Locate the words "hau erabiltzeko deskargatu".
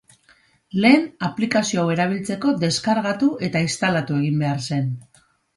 1.83-3.29